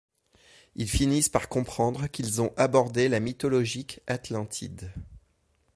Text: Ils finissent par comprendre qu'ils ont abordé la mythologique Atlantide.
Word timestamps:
Ils 0.73 0.89
finissent 0.89 1.29
par 1.29 1.47
comprendre 1.47 2.07
qu'ils 2.07 2.41
ont 2.41 2.55
abordé 2.57 3.07
la 3.07 3.19
mythologique 3.19 4.01
Atlantide. 4.07 4.91